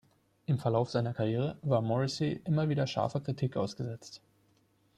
Im 0.47 0.57
Verlauf 0.57 0.89
seiner 0.89 1.13
Karriere 1.13 1.59
war 1.61 1.79
Morrissey 1.83 2.41
immer 2.45 2.69
wieder 2.69 2.87
scharfer 2.87 3.21
Kritik 3.21 3.55
ausgesetzt. 3.55 4.19